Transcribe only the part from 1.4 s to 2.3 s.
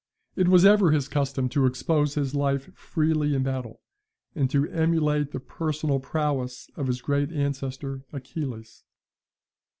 to expose